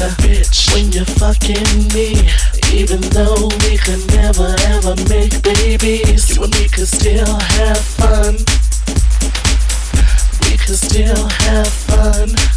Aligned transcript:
like 0.00 0.10
a 0.10 0.14
bitch 0.22 0.72
when 0.74 0.90
you're 0.92 1.04
fucking 1.04 1.88
me. 1.94 2.14
Even 2.72 3.00
though 3.10 3.48
we 3.60 3.76
could 3.76 4.06
never 4.12 4.54
ever 4.68 4.94
make 5.08 5.42
babies, 5.42 6.34
you 6.34 6.42
and 6.42 6.52
me 6.54 6.68
could 6.68 6.88
still 6.88 7.38
have 7.38 7.78
fun. 7.78 8.34
We 10.42 10.56
could 10.56 10.76
still 10.76 11.28
have 11.28 11.68
fun. 11.68 12.53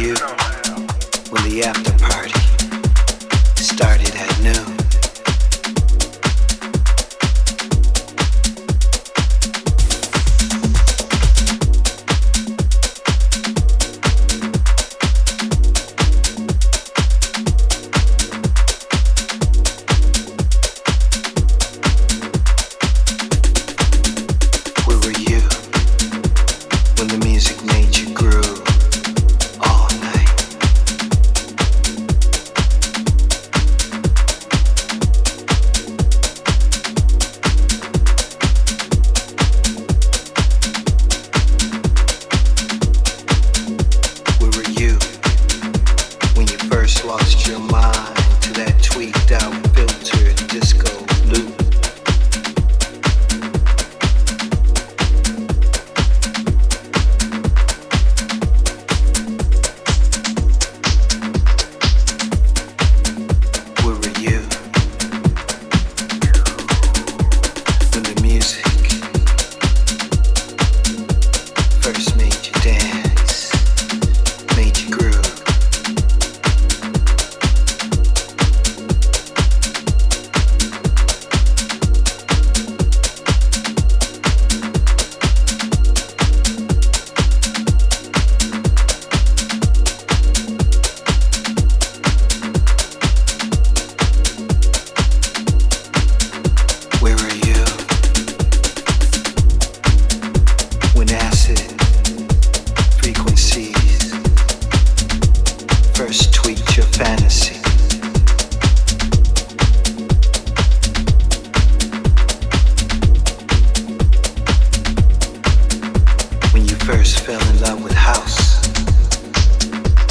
you. 0.00 0.33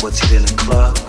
what's 0.04 0.22
it 0.22 0.34
in 0.34 0.42
the 0.42 0.54
club? 0.58 1.03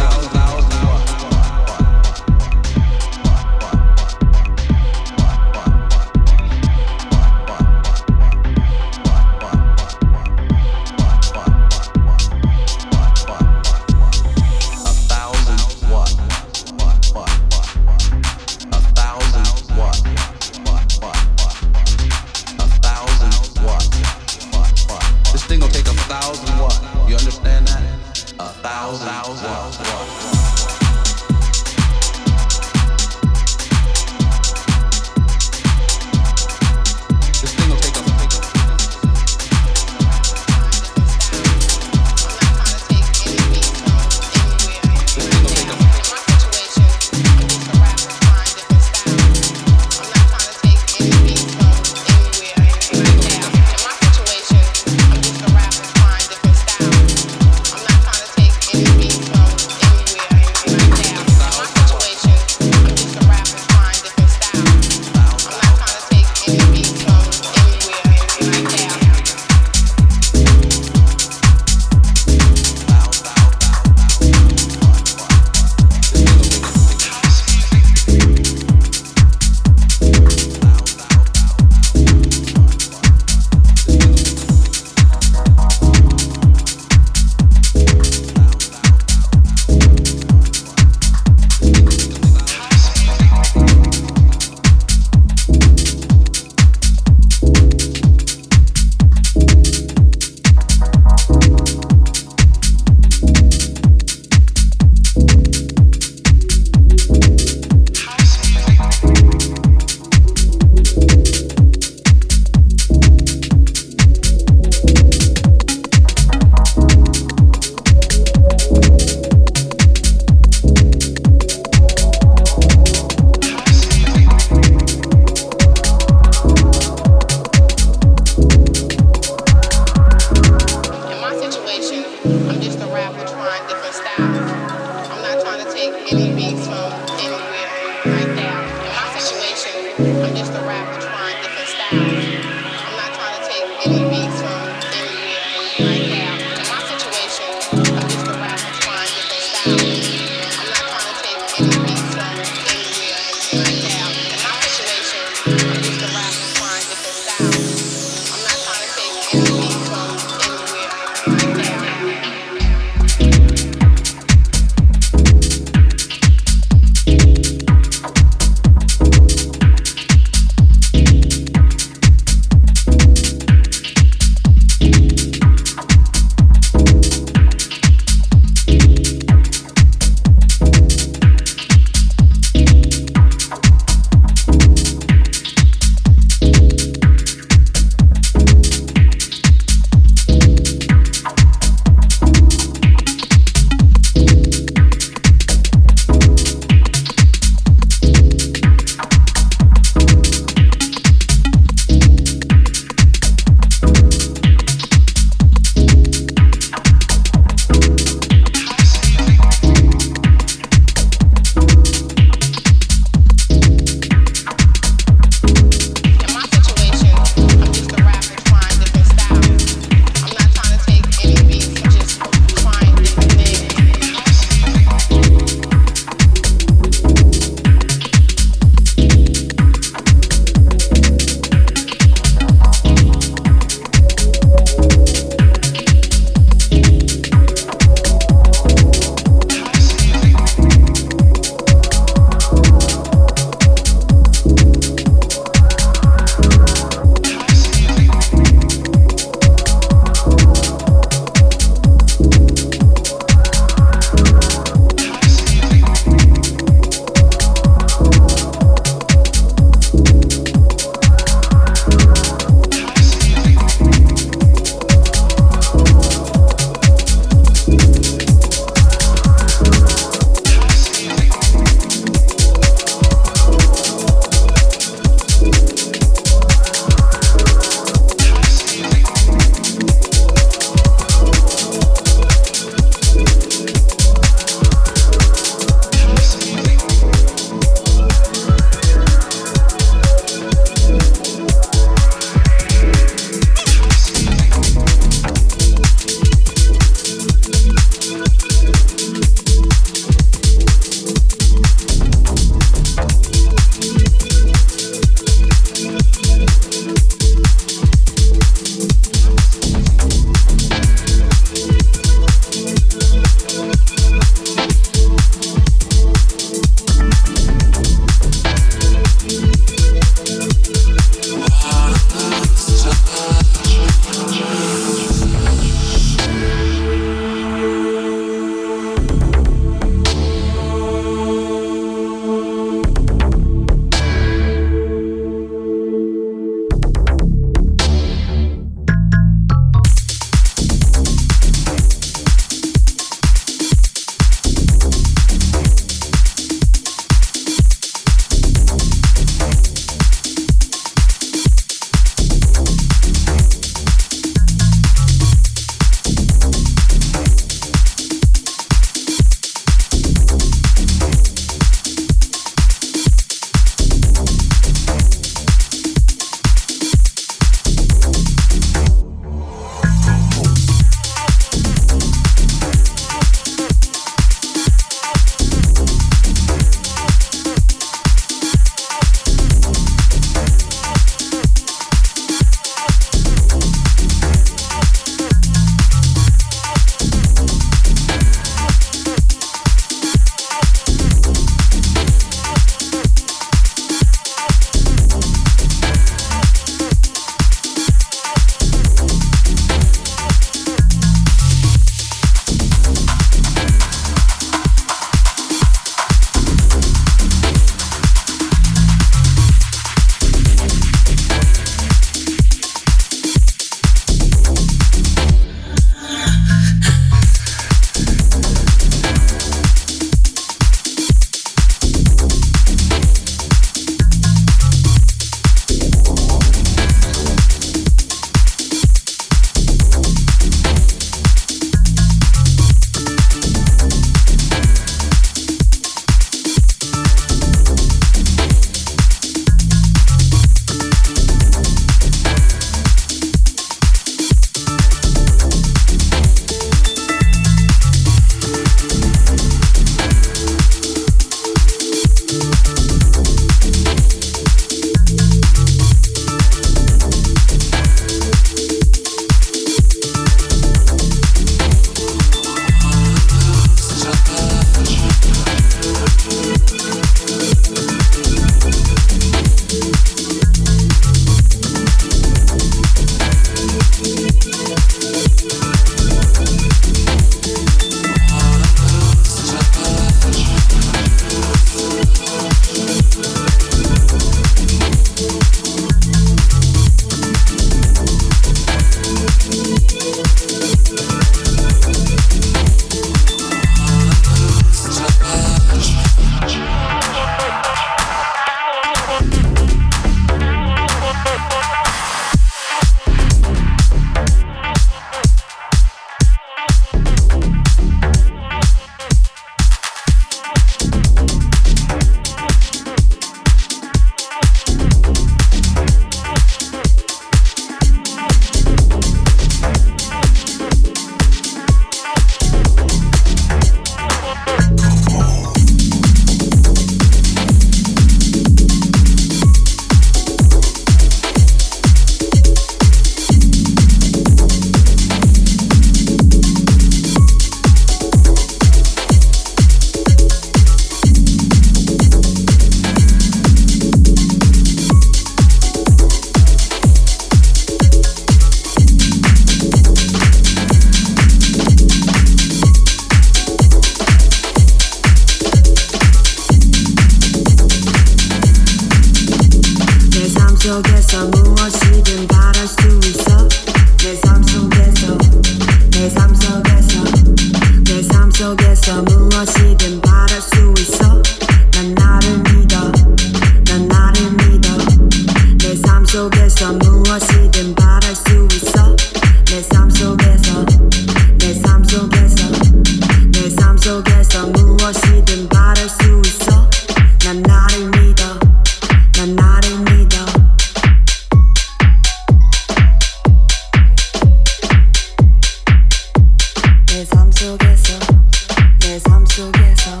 Yes, 599.00 599.12
I'm 599.14 599.26
so 599.26 599.48
sam 599.48 600.00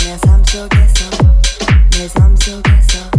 Yes, 0.00 0.26
I'm 0.26 0.44
sam 0.44 0.44
se 0.44 0.58
Yes, 1.92 2.16
I'm 2.16 2.36
se 2.36 2.54
ogesa. 2.54 3.13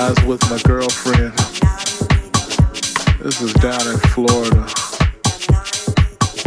I 0.00 0.10
was 0.10 0.24
with 0.24 0.48
my 0.48 0.58
girlfriend. 0.62 1.32
This 3.18 3.40
was 3.40 3.52
down 3.54 3.84
in 3.88 3.98
Florida. 4.14 4.64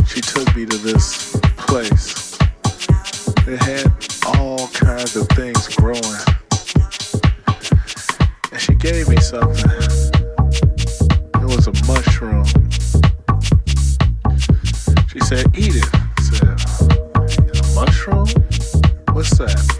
She 0.07 0.21
took 0.21 0.55
me 0.55 0.65
to 0.65 0.77
this 0.77 1.35
place. 1.57 2.37
It 3.45 3.61
had 3.61 3.91
all 4.25 4.69
kinds 4.69 5.17
of 5.17 5.27
things 5.29 5.67
growing. 5.75 6.01
And 8.53 8.61
she 8.61 8.73
gave 8.75 9.09
me 9.09 9.17
something. 9.17 9.69
It 11.35 11.43
was 11.43 11.67
a 11.67 11.73
mushroom. 11.85 12.45
She 15.11 15.19
said, 15.19 15.45
eat 15.57 15.75
it. 15.75 15.89
I 15.93 16.21
said, 16.21 17.59
a 17.59 17.75
mushroom? 17.75 18.27
What's 19.13 19.37
that? 19.39 19.70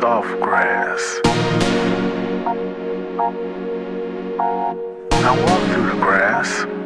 Soft 0.00 0.40
grass. 0.40 1.20
I 5.12 5.44
walked 5.44 5.74
through 5.74 5.90
the 5.90 6.00
grass. 6.00 6.79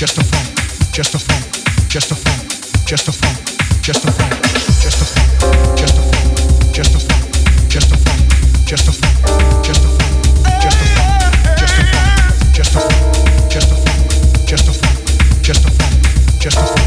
just 0.00 0.16
a 0.16 0.24
funk, 0.24 0.48
just 0.94 1.14
a 1.14 1.18
funk, 1.18 1.90
just 1.90 2.10
a 2.10 2.14
funk, 2.14 2.48
just 2.86 3.06
a 3.06 3.12
funk, 3.12 3.36
just 3.82 4.02
a 4.02 4.10
funk, 4.10 4.32
just 4.80 5.02
a 5.02 5.04
funk, 5.04 5.76
just 5.76 5.98
a 5.98 6.02
funk, 6.02 6.70
just 6.72 6.94
a 6.94 6.98
funk, 6.98 7.50
just 7.68 7.92
a 7.92 7.98
funk, 7.98 8.64
just 8.64 8.88
a 8.88 8.92
funk, 8.92 9.62
just 9.62 9.84
a 9.84 9.88
funk, 9.90 10.24
just 10.62 10.72
a 10.72 10.88
funk, 10.88 11.20
just 11.68 11.84
a 11.84 11.90
funk, 11.90 12.16
just 12.56 12.74
a 12.74 12.80
funk, 12.80 13.04
just 13.52 13.72
a 13.72 13.76
funk, 13.76 14.48
just 14.48 14.68
a 14.68 14.72
funk, 14.72 15.42
just 15.42 15.66
a 15.66 15.70
funk, 15.70 16.40
just 16.40 16.56
a 16.56 16.66
funk. 16.66 16.79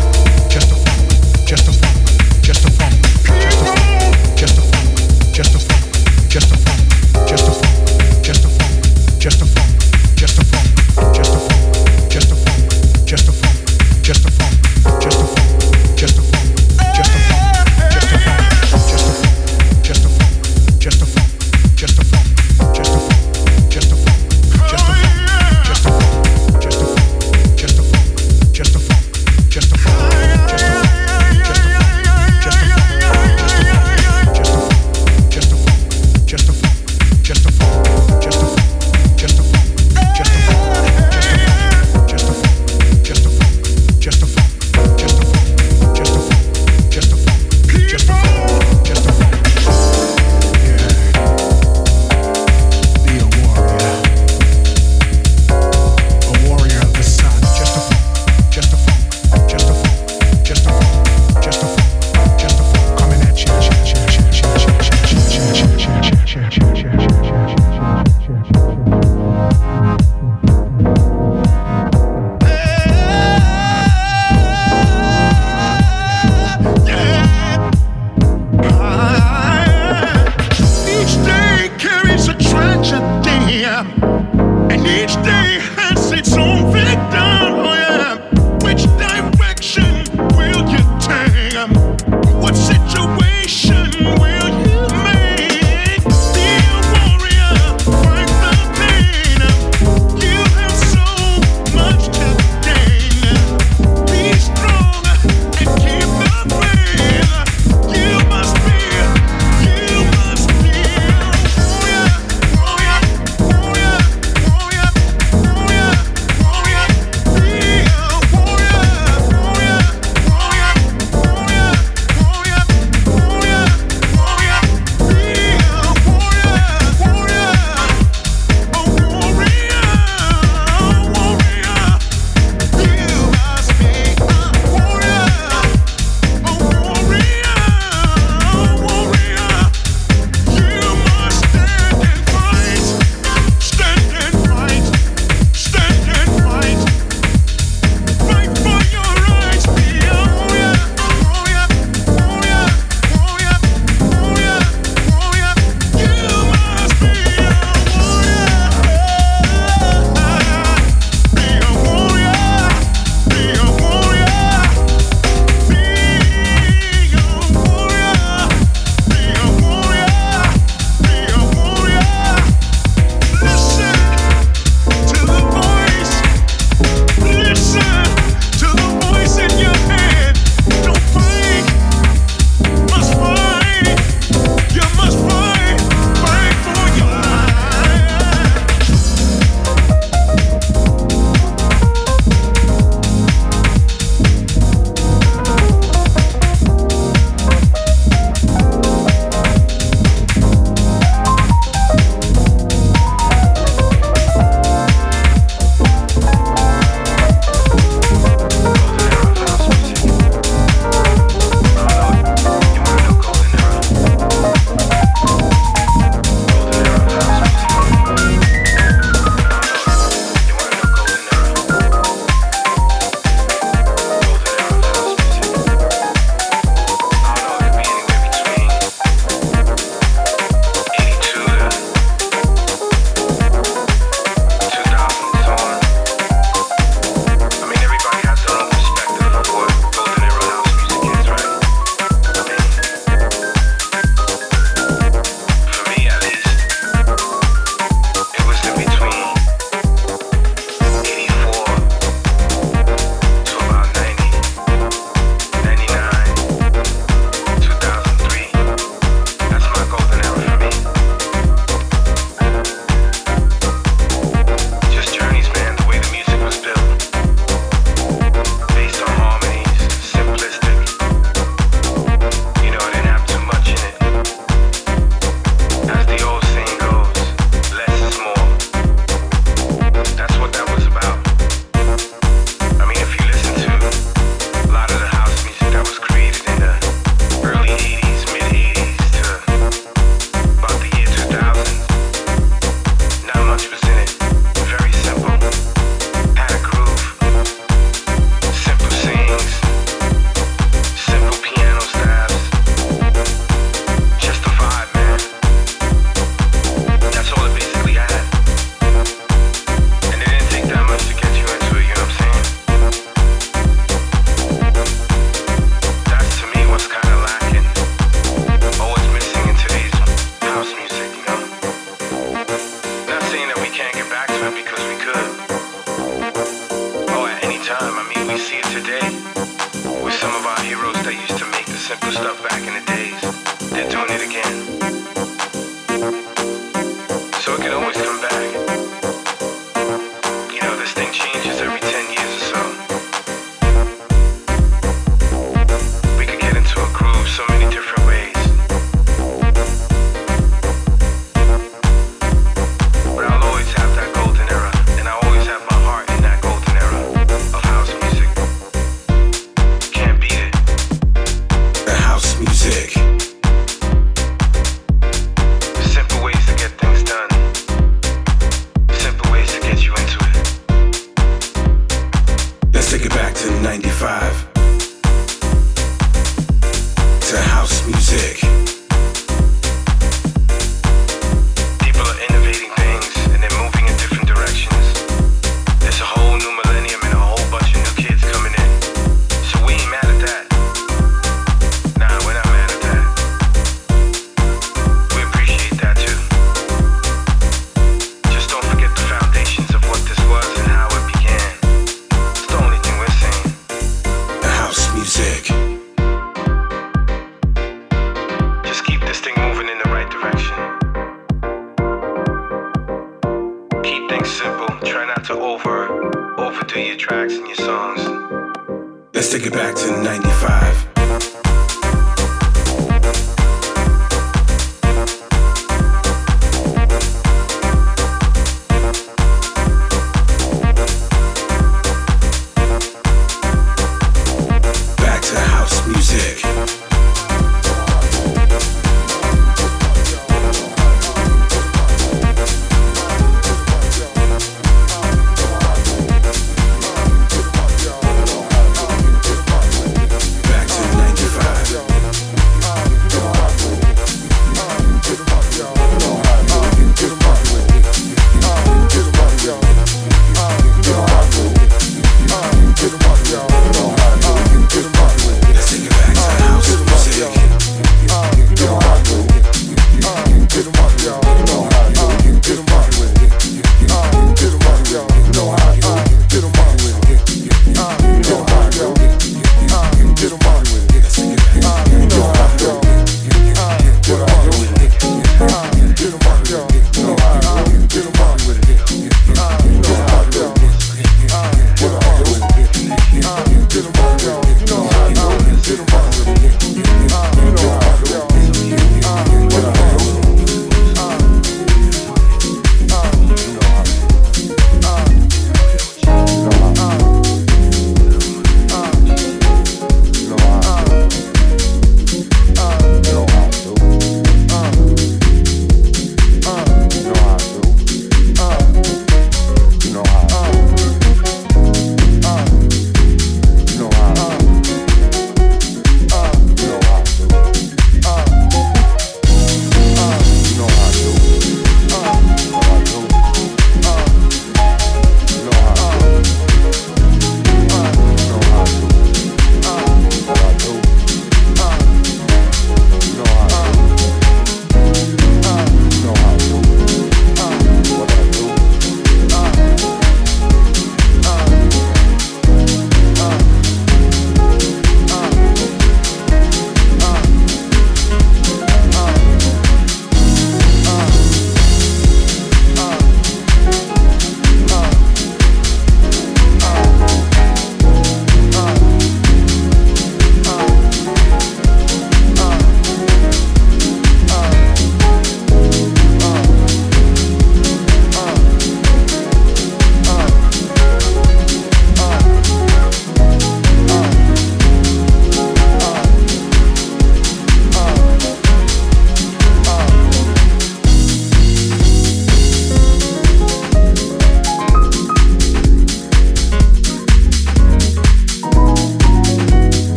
Back 334.24 334.63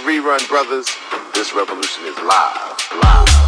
Rerun 0.00 0.48
Brothers. 0.48 0.86
This 1.34 1.54
revolution 1.54 2.04
is 2.04 2.16
live. 2.18 2.88
Live. 3.02 3.43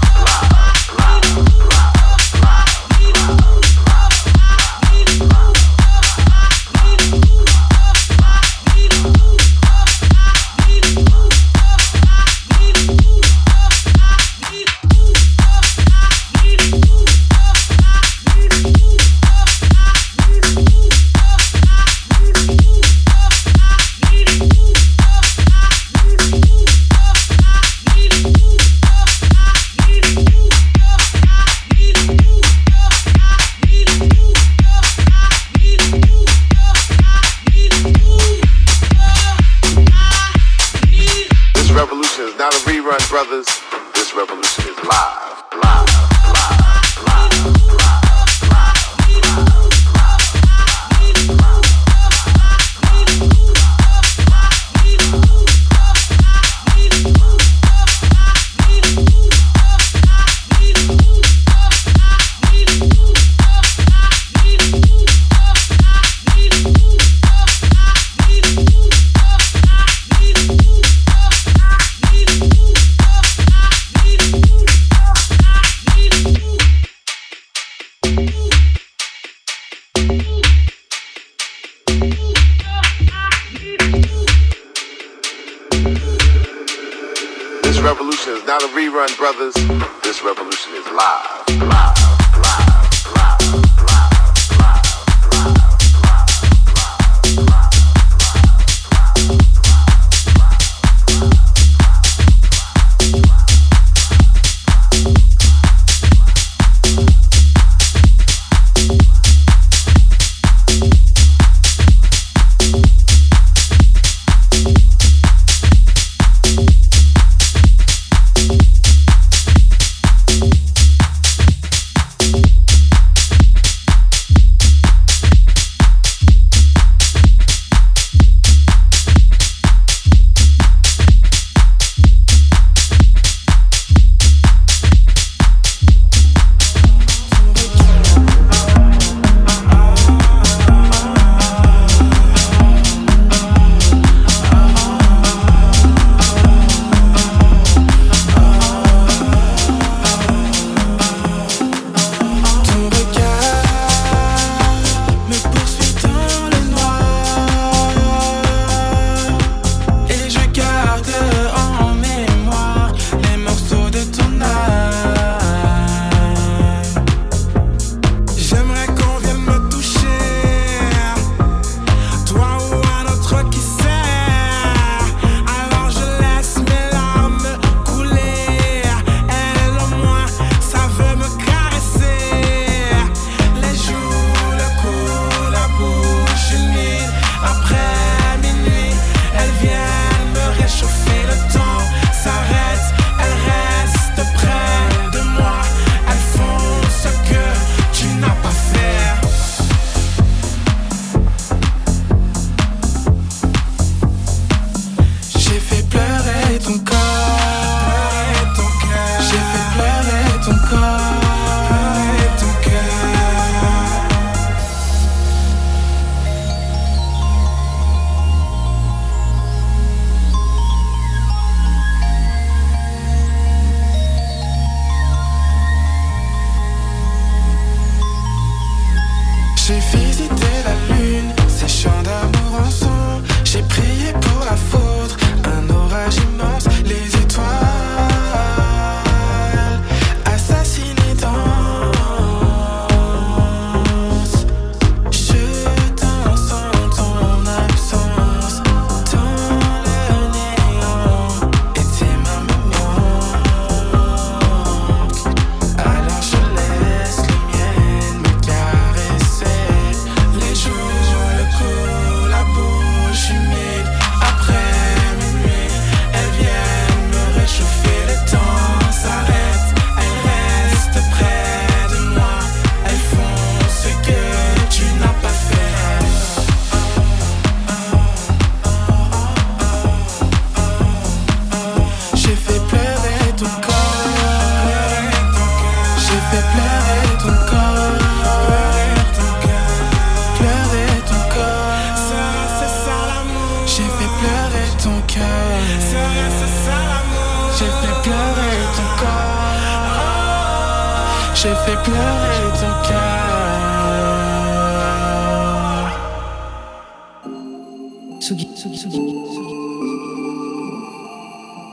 Fais-y 229.90 230.45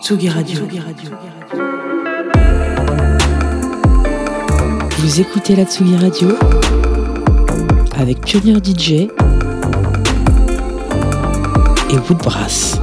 Tsugi 0.03 0.27
Radio. 0.27 0.59
Vous 4.99 5.21
écoutez 5.21 5.55
la 5.55 5.63
Tsugi 5.63 5.95
Radio 5.95 6.27
avec 7.95 8.19
Pionnier 8.19 8.57
DJ 8.61 8.91
et 8.91 9.09
Woodbrass. 12.09 12.81